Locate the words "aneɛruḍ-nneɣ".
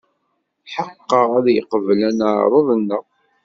2.09-3.03